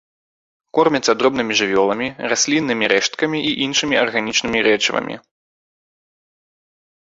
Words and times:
Кормяцца 0.77 1.11
дробнымі 1.19 1.53
жывёламі, 1.59 2.07
расліннымі 2.31 2.85
рэшткамі 2.95 3.39
і 3.51 3.53
іншымі 3.67 3.95
арганічнымі 4.07 4.59
рэчывамі. 4.71 5.21